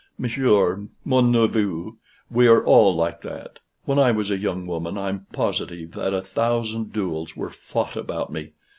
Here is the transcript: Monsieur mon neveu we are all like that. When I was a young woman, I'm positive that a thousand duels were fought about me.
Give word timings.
Monsieur 0.17 0.87
mon 1.05 1.31
neveu 1.31 1.91
we 2.31 2.47
are 2.47 2.65
all 2.65 2.95
like 2.95 3.21
that. 3.21 3.59
When 3.85 3.99
I 3.99 4.09
was 4.09 4.31
a 4.31 4.37
young 4.39 4.65
woman, 4.65 4.97
I'm 4.97 5.27
positive 5.31 5.91
that 5.91 6.11
a 6.11 6.23
thousand 6.23 6.91
duels 6.91 7.37
were 7.37 7.51
fought 7.51 7.95
about 7.95 8.31
me. 8.33 8.53